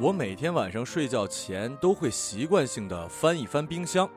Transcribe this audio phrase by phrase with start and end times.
[0.00, 4.08] 我每天晚上睡觉前都会习惯性的翻一翻冰箱。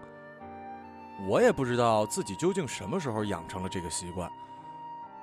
[1.28, 4.32] 我也不知道自己究竟什么时候养成了这个习惯。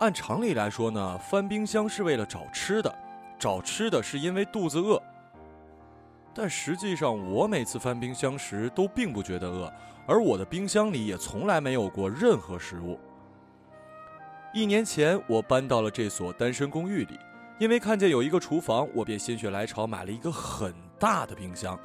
[0.01, 2.95] 按常理来说呢，翻冰箱是为了找吃的，
[3.39, 5.03] 找吃的是因为肚子饿。
[6.35, 9.73] 但实际上，我每次翻冰箱时都并不觉得饿，
[10.07, 13.01] 而我的冰箱里也从来没有过任何食物。
[14.53, 17.19] 一年前，我搬到了这所单身公寓里，
[17.61, 21.79] 因为看见有一个厨房，我便心血来潮买了一个很大的冰箱。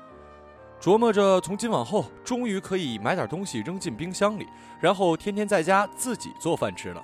[0.79, 4.47] 琢磨着从今往后，终于可以买点东西扔进冰箱里，
[4.79, 7.03] 然后天天在家自己做饭吃了。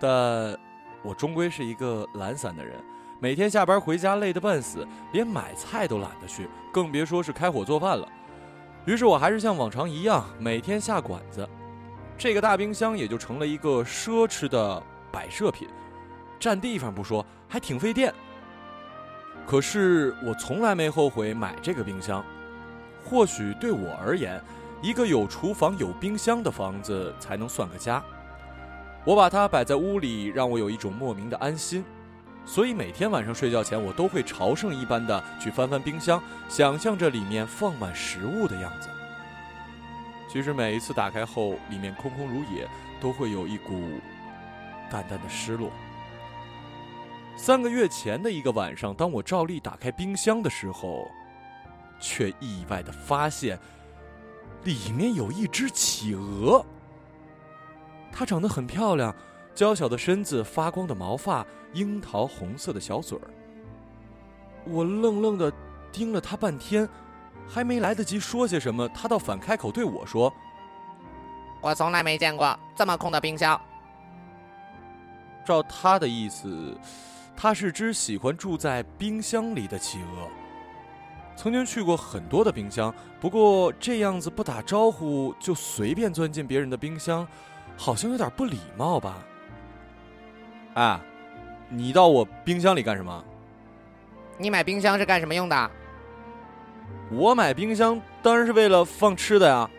[0.00, 0.58] 但，
[1.04, 2.82] 我终归是一个懒散的人，
[3.20, 8.08] 每天下班回家累得半死，连买菜都懒得去，更别说是开火做饭了。
[8.86, 11.48] 于是我还是像往常一样，每天下馆子，
[12.18, 15.68] 这个大冰箱也就成了一个奢侈的摆设品，
[16.40, 18.12] 占地方不说，还挺费电。
[19.46, 22.24] 可是我从来没后悔买这个冰箱，
[23.04, 24.42] 或许对我而言，
[24.80, 28.02] 一个有厨房、有冰箱的房子才能算个家。
[29.04, 31.84] 我把它摆在屋里，让我有一种莫名的安心，
[32.44, 38.88] 所以每天晚上睡觉前，我都会朝圣一般的去翻翻冰箱，想象着里面放满食物的样子。
[40.28, 42.68] 其实每一次打开后，里面空空如也，
[43.00, 43.82] 都会有一股
[44.90, 45.70] 淡淡的失落。
[47.42, 51.10] 三个月前的一个晚上，当我照例打开冰箱的时候，
[51.98, 53.58] 却意外的发现，
[54.62, 56.62] 里面有一只企鹅。
[58.12, 59.16] 它长得很漂亮，
[59.54, 63.30] 娇小的身子，发光的毛发，樱桃红色的小嘴儿。
[64.66, 65.50] 我愣愣的
[65.90, 66.86] 盯了它半天，
[67.48, 70.30] 还没来得及说些什么，它倒反开口对我说
[71.62, 73.58] ：“我从来没见过这么空的冰箱。”
[75.42, 76.78] 照他的意思。
[77.42, 80.28] 它是只喜欢住在冰箱里的企鹅，
[81.34, 87.26] 曾经去过很多的冰箱，不过这样子不打招呼就随便钻进别人的冰箱，
[87.78, 89.16] 好像有点不礼貌吧？
[90.74, 91.00] 哎，
[91.70, 93.24] 你到我冰箱里干什么？
[94.36, 95.70] 你买冰箱是干什么用的？
[97.10, 99.70] 我买冰箱当然是为了放吃的呀。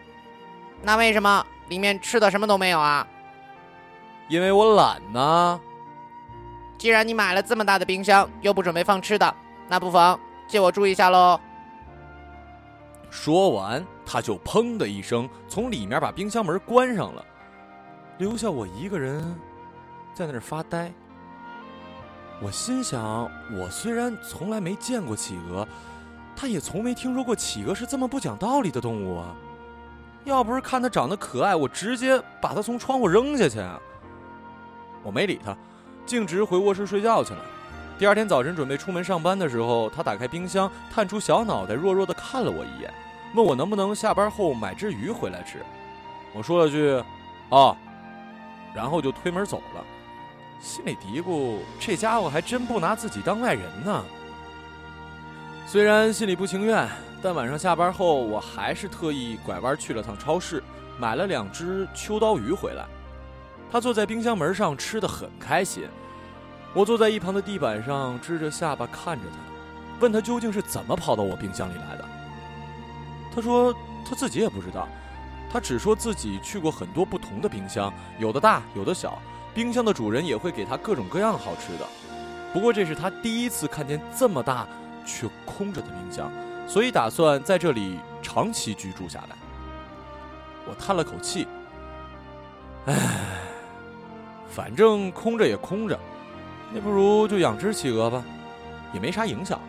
[0.82, 3.08] 那为什么里面吃的什么都没有啊？
[4.30, 5.62] 因为我懒呢。
[6.82, 9.36] 既然你买了这么大的冰箱，又不准备放吃的，
[9.68, 11.40] 那不妨借我住一下喽。
[13.12, 17.24] 说完，他就砰的一声从里面把冰箱门关上了，
[18.18, 19.24] 留下我一个人
[20.16, 20.92] 在那儿发呆。
[22.42, 25.68] 我心想，我虽然从来没见过企鹅，
[26.36, 29.36] 他也从没听说过企鹅是这么不讲道理的动物啊。
[30.24, 33.60] 要不是看它长得可爱，我直接把它从窗户扔下去。
[35.04, 35.56] 我没理他。
[36.06, 37.40] 径直回卧室睡觉去了。
[37.98, 42.92] 第二天早晨准备出门上班的时候，他打开冰箱，探出小脑袋，弱弱的看了我一眼，
[43.36, 45.60] 问我能不能下班后买只鱼回来吃。
[46.34, 47.04] 我说了句
[47.50, 47.76] “哦”，
[48.74, 49.84] 然后就推门走了，
[50.60, 54.04] 心里嘀咕：这家伙还真不拿自己当外人呢。
[55.68, 56.90] 虽然心里不情愿，
[57.22, 60.64] 但晚上下班后，我还是特意拐弯去了趟超市，
[60.98, 62.86] 买了两只秋刀鱼回来。
[63.72, 65.88] 他坐在冰箱门上，吃的很开心。
[66.74, 69.38] 我坐在一旁的地板上，支着下巴看着他，
[70.02, 72.06] 问他究竟是怎么跑到我冰箱里来的。
[73.34, 73.74] 他说
[74.06, 74.88] 他自己也不知道，
[75.50, 79.18] 他只说自己去过很多不同的冰箱，有的大，有的小。
[79.54, 81.86] 冰箱的主人也会给他各种各样好吃的。
[82.54, 84.68] 不过这是他第一次看见这么大
[85.06, 86.32] 却空着的冰箱，
[86.68, 89.36] 所以打算在这里长期居住下来。
[90.66, 91.48] 我叹了口气，
[92.86, 93.21] 唉，
[94.52, 95.98] 反正空着也空着。
[96.74, 98.24] 那不如就养只企鹅吧，
[98.94, 99.60] 也没啥影响。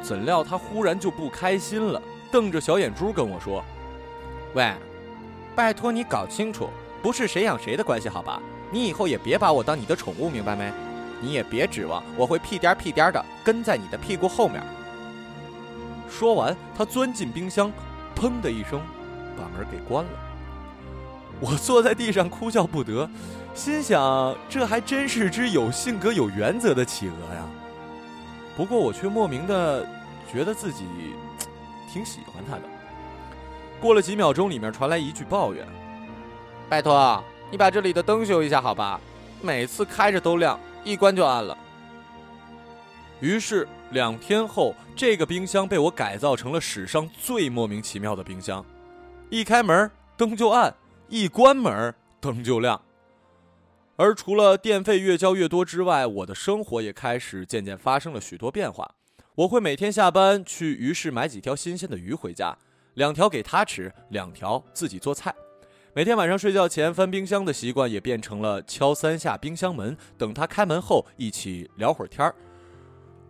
[0.00, 2.00] 怎料他忽然就不开心了，
[2.30, 3.62] 瞪着小眼珠跟我说
[4.54, 4.72] ：“喂，
[5.54, 6.70] 拜托你搞清楚，
[7.02, 8.40] 不是谁养谁的关系，好吧？
[8.70, 10.72] 你以后也别把我当你的宠物，明白没？
[11.20, 14.62] 你也别指望我会屁颠屁颠的跟在你的屁股后面。”
[16.08, 17.70] 说完，他钻进冰箱，
[18.16, 18.80] 砰的一声，
[19.36, 20.10] 把门给关了。
[21.40, 23.08] 我坐在地上哭笑不得。
[23.54, 27.42] 心想，这还真是只有性格、有原则的企鹅呀。
[28.56, 29.84] 不过我却莫名的
[30.32, 30.84] 觉得自己
[31.92, 32.62] 挺喜欢它的。
[33.80, 35.66] 过了几秒钟，里面传来一句抱怨
[36.68, 39.00] ：“拜托，你把这里的灯修一下好吧？
[39.40, 41.56] 每次开着都亮，一关就暗了。”
[43.20, 48.64] 于是两天后，这个冰箱被我改造成了史上最莫名其妙的冰箱：
[49.30, 50.72] 一开门灯就暗，
[51.08, 52.80] 一关门灯就亮。
[53.96, 58.94] 而除了电费越交越多之外，我的生活也开始渐渐发生了许多变化。
[59.34, 62.56] 我会每天下班去鱼市买几条新鲜的鱼回家，
[62.94, 65.34] 两条给他吃，两条自己做菜。
[65.94, 72.34] 每天晚上睡觉前翻冰箱的习惯也变成了敲三下冰箱门，等他开门后一起聊会儿天儿。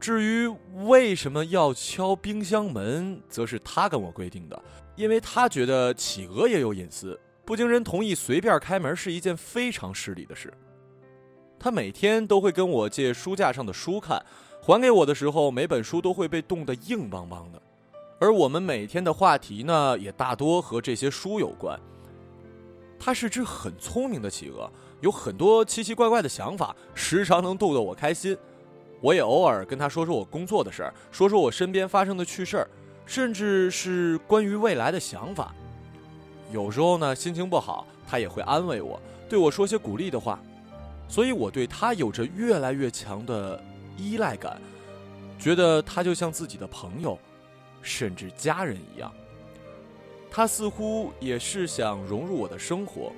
[0.01, 0.47] 至于
[0.85, 4.63] 为什么要敲冰箱门，则是他跟我规定的，
[4.97, 10.53] 因为他觉得企鹅也有隐私，不经人同意随便开门是一件非常失礼的事。
[11.59, 14.23] 他每天都会跟我借书架上的书看，
[14.61, 17.59] 还给我的时候，每本书都会被冻得硬邦邦的。
[18.21, 21.81] 而我们每天的话题呢，也大多和这些书有关。
[22.99, 28.37] 它是只很聪明的企鹅，有很多奇奇怪怪的想法，时常能逗得我开心。
[29.01, 32.69] 我也偶尔跟他说说我工作的事儿，说说我身边发生的趣事儿，
[33.07, 35.55] 甚至是关于未来的想法。
[36.51, 40.41] 有时候呢，心情不好，他也会安慰我，对我说些鼓励的话。
[41.09, 43.63] 所以我对他有着越来越强的
[43.97, 44.61] 依赖感，
[45.39, 47.19] 觉得他就像自己的朋友，
[47.81, 49.11] 甚至家人一样。
[50.31, 53.11] 他似乎也是想融入我的生活，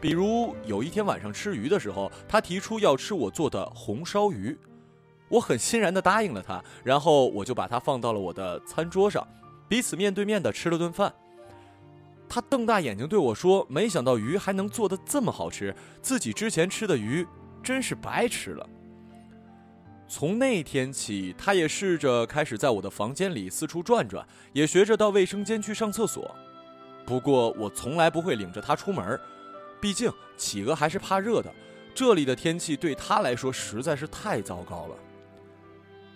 [0.00, 4.56] 比如有一天晚上吃鱼的时候，他提出要吃我做的红烧鱼，
[5.28, 9.26] 我很欣然地答应了他，然后我就把它放到了我的餐桌上，
[9.66, 11.12] 彼此面对面地吃了顿饭。
[12.28, 17.26] 他瞪大眼睛对我说：“没想到鱼还能做的这么好吃，自己之前吃的鱼
[17.62, 18.68] 真是白吃了。”
[20.06, 26.34] 从那天起，他也试着开始在我的房间里四处转转，也学着到卫生间去上厕所。
[27.04, 29.18] 不过，我从来不会领着他出门，
[29.80, 31.52] 毕竟企鹅还是怕热的，
[31.94, 34.96] 这里的天气对他来说实在是太糟糕了。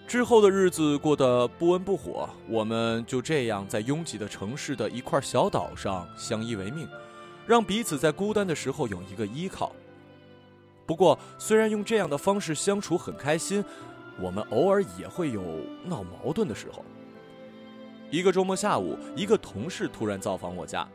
[0.07, 6.87] 之后的日子过得不温不火，我们就这样在拥挤的城市的一块小岛上相依为命，
[7.47, 9.73] 让彼此在孤单的时候有一个依靠。
[10.85, 13.65] 不过，虽然用这样的方式相处很开心，
[14.21, 15.43] 我们偶尔也会有
[15.85, 16.85] 闹矛盾的时候。
[18.11, 20.87] 一个周末下午，一个同事突然造访我家，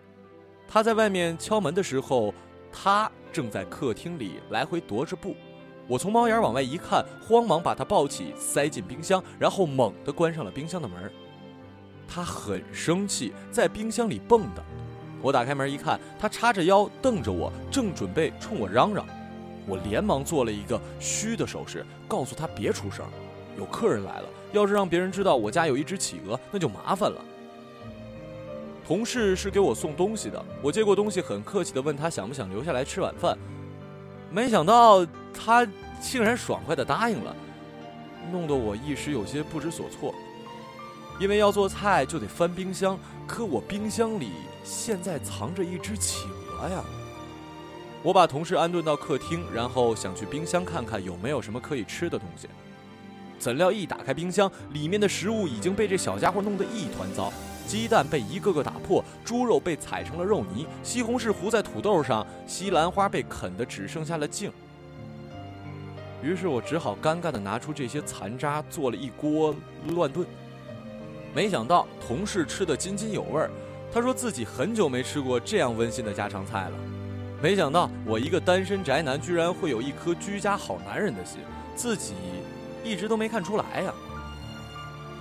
[0.68, 2.32] 他在外面敲门的时候，
[2.72, 5.36] 他正在客厅里来回踱着步。
[5.88, 11.12] 我从猫眼往外一看，慌忙把它抱起，塞进冰箱，然后猛地关上了冰箱的门。
[12.08, 14.62] 他很生气，在冰箱里蹦跶。
[15.22, 19.06] 我打开门一看，他叉着腰瞪着我，正准备冲我嚷嚷。
[19.66, 23.06] 我连忙做了一个嘘的手势，告诉他别出声，
[23.58, 24.30] 有客人来了。
[24.54, 27.22] 要是让别人知道我家有一只企鹅，那就麻烦了。
[28.86, 33.38] 同事是给我送东西的，我接过东西，很客气地问他想不想留下来吃晚饭。
[34.30, 35.68] 没想到他
[36.02, 37.36] 竟然爽快地答应了，
[38.32, 40.14] 弄得我一时有些不知所措。
[41.20, 44.32] 因为要做菜就得翻冰箱，可我冰箱里
[44.64, 46.84] 现在藏着一只企鹅呀。
[48.04, 52.48] 我把同事安顿到客厅，然后想去冰箱看看有没有什么可以吃的东西。
[53.40, 57.34] 怎料一打开冰箱，里面的食物已经被这小家伙弄得一团糟：
[57.68, 64.50] 鸡蛋被一个个打破，猪肉被踩成了肉泥，西红柿糊在土豆上，西兰花被啃得只剩下了茎。
[66.24, 69.54] 于是我只好尴尬地拿出这些残渣，做了一锅
[69.90, 70.26] 乱炖。
[71.36, 73.48] 没想到同事吃得津津有味，
[73.94, 76.72] 他说自己很久没吃过这样温馨的家常菜了。
[77.40, 81.42] 没想到我一个单身宅男，居然会有一颗居家好男人的心，
[81.76, 82.16] 自己
[82.84, 83.94] 一直都没看出来呀。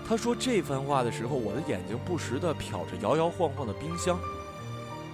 [0.09, 4.17] 他说这番话的时候，我的眼睛不时地瞟着摇摇晃晃的冰箱，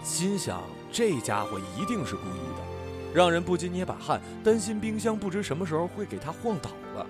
[0.03, 7.07] 心想这家伙一定是故意的，让人不禁捏把汗，担心冰箱不知什么时候会给他晃倒了。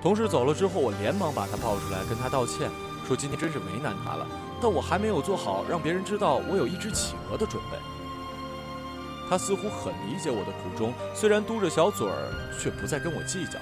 [0.00, 2.70] 同事走了之后，我连忙把他抱出来，跟他道歉，
[3.06, 4.26] 说今天真是为难他了，
[4.62, 7.76] 但我还没有做好让别人知道我有一只企鹅的准备。
[9.28, 13.58] 他似乎很理解我的苦衷，虽然嘟着小嘴儿，却不再跟我计较。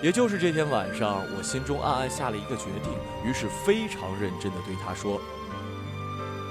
[0.00, 2.92] 也就是这天晚上，我心中暗暗下了一个决定，
[3.24, 5.20] 于是非常认真地对他说：“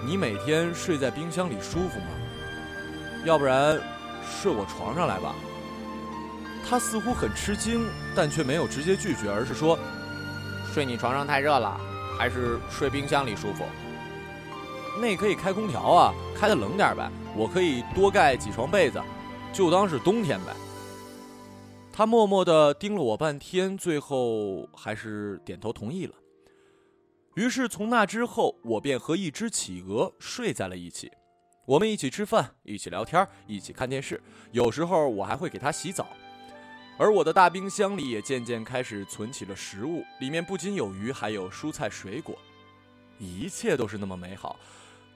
[0.06, 2.08] 你每天睡在冰箱里舒服吗？
[3.26, 3.80] 要不然
[4.22, 5.34] 睡我床上来吧。”
[6.70, 9.80] 他似乎很吃惊，但却没有直接拒绝，而是说
[10.74, 11.80] ：“睡你床上太热了，
[12.20, 13.64] 还是睡冰箱里舒服？
[15.00, 19.00] 那可以开空调啊，开的冷点呗。”我可以多盖几床被子，
[19.54, 20.52] 就当是冬天呗。
[21.98, 26.14] 他默默地盯了我半天，最后还是点头同意了。
[27.34, 31.12] 于是从那之后，我便和一只企鹅睡在了一起。
[31.66, 34.22] 我们一起吃饭，一起聊天，一起看电视。
[34.52, 36.08] 有时候我还会给它洗澡。
[37.00, 42.38] 而我的大冰箱里也渐渐开始存起了食物，里面不仅有鱼，还有蔬菜水果，
[43.18, 44.60] 一切都是那么美好。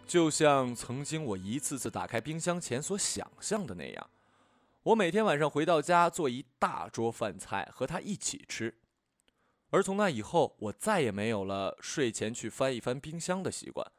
[0.08, 4.10] 就像曾经我一次次打开冰箱前所想象的那样，
[4.84, 8.80] 我每天晚上回到家做一大桌饭菜和他一起吃。
[9.70, 13.90] 而从那以后，我再也没有了睡前去翻一翻冰箱的习惯。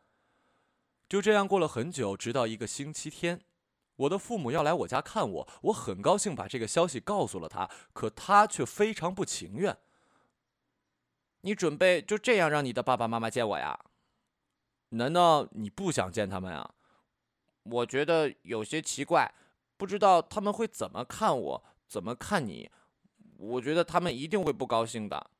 [1.09, 3.41] 就这样过了很久，直到一个星期天，
[3.95, 9.79] 我的父母要来我家看我，我很高兴把这个消息告诉了他，可他却非常不情愿。
[11.43, 13.79] 你准备就这样让你的爸爸妈妈见我呀？
[14.91, 16.75] 难道你不想见他们啊？
[17.63, 19.33] 我觉得有些奇怪，
[19.83, 22.71] 不知道他们会怎么看我，怎么看你。
[23.37, 25.33] 我觉得他们一定会不高兴的。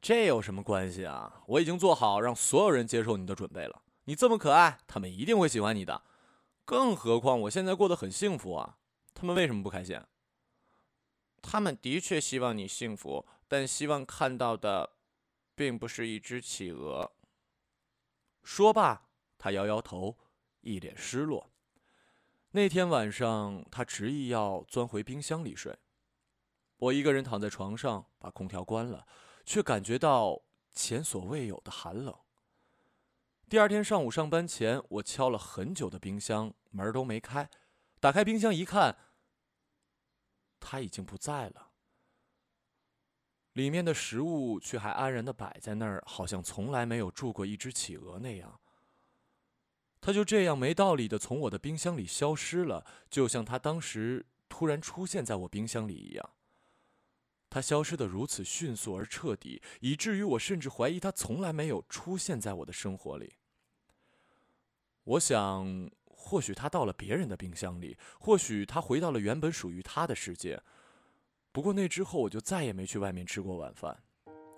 [0.00, 1.42] 这有什么关系啊？
[1.46, 3.82] 我已经做好让所有人接受你的准备了。
[4.04, 6.00] 你这么可爱，他们一定会喜欢你的。
[6.64, 8.78] 更何况我现在过得很幸福啊，
[9.12, 10.00] 他们为什么不开心？
[11.42, 14.94] 他们的确希望你幸福，但希望看到的。
[15.54, 17.12] 并不是一只企鹅。
[18.42, 20.16] 说罢，他摇摇头，
[20.62, 21.50] 一脸失落。
[22.58, 25.78] 那天晚上，他执意要钻回冰箱里睡。
[26.78, 29.06] 我一个人躺在床上，把空调关了，
[29.44, 32.12] 却感觉到前所未有的寒冷。
[33.48, 37.48] 第二天上午上班前，我敲了很久的冰箱，门都没开。
[38.00, 38.96] 打开冰箱一看，
[40.58, 41.70] 他已经不在了。
[43.52, 48.60] 里面的食物却还安然的摆在那儿，好像从来没有住过一只企鹅那样。
[50.00, 56.30] 他就这样没道理的从我的冰箱里消失了，就像他当时突然出现在我冰箱里一样。
[57.50, 63.34] 他消失的如此迅速而彻底，以至于我甚至怀疑他从来没有出现在我的生活里。
[65.04, 70.62] 我想，或许他到了别人的冰箱里，或许他回到了原本属于他的世界。
[71.50, 74.02] 不过那之后，我就再也没去外面吃过晚饭。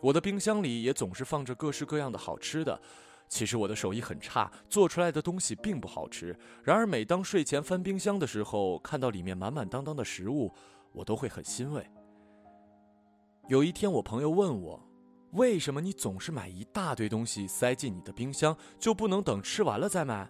[0.00, 2.82] 我的冰箱里也总是放着各式各样的好吃的。
[3.30, 6.36] 其实我的手艺很差，做出来的东西并不好吃。
[6.64, 10.52] 然而每当睡前翻冰箱的时候，看到里面满满当当的食物，
[10.92, 11.88] 我都会很欣慰。
[13.46, 14.82] 有一天，我朋友问我
[15.32, 20.28] ：“为什么你总是买一大堆东西塞进你的冰箱，就不能等吃完了再买？”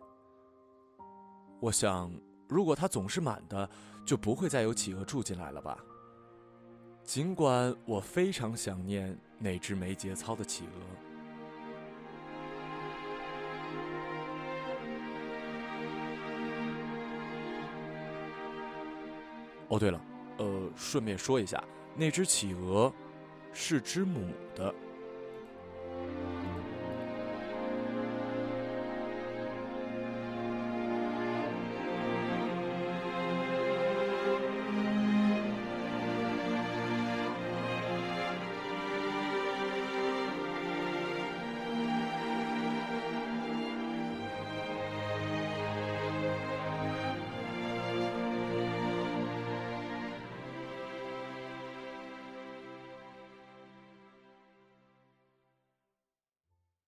[1.59, 2.13] 我想，
[2.49, 3.69] 如果它总是满的，
[4.05, 5.79] 就不会再有企鹅住进来了吧。
[7.03, 11.10] 尽管我非常想念那只没节操的企鹅。
[19.71, 20.01] 哦，对了，
[20.37, 21.63] 呃，顺便说一下，
[21.97, 22.93] 那只企鹅
[23.53, 24.75] 是只母的。